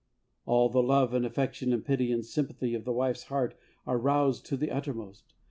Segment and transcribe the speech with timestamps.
[0.47, 3.53] "All the love and affection and pity and sympathy of the wife's heart
[3.85, 5.35] are roused to the uttermost.